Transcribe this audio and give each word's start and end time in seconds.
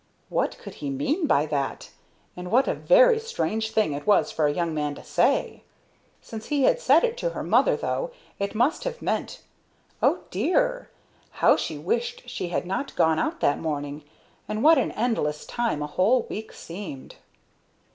What 0.29 0.57
could 0.57 0.73
he 0.81 0.89
mean 0.89 1.27
by 1.27 1.45
that, 1.45 1.91
and 2.35 2.49
what 2.49 2.67
a 2.67 2.73
very 2.73 3.19
strange 3.19 3.69
thing 3.69 3.93
it 3.93 4.07
was 4.07 4.31
for 4.31 4.47
a 4.47 4.51
young 4.51 4.73
man 4.73 4.95
to 4.95 5.03
say? 5.03 5.61
Since 6.21 6.47
he 6.47 6.63
had 6.63 6.79
said 6.81 7.03
it 7.03 7.17
to 7.17 7.29
her 7.29 7.43
mother, 7.43 7.75
though, 7.77 8.09
it 8.39 8.55
must 8.55 8.83
have 8.83 9.03
meant 9.03 9.43
Oh 10.01 10.21
dear! 10.31 10.89
how 11.33 11.55
she 11.55 11.77
wished 11.77 12.27
she 12.27 12.47
had 12.47 12.65
not 12.65 12.95
gone 12.95 13.19
out 13.19 13.41
that 13.41 13.59
morning, 13.59 14.03
and 14.47 14.63
what 14.63 14.79
an 14.79 14.91
endless 14.93 15.45
time 15.45 15.83
a 15.83 15.85
whole 15.87 16.23
week 16.31 16.51
seemed! 16.51 17.17